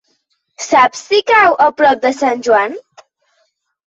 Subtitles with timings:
[0.67, 2.73] Saps si cau a prop de Sant Joan?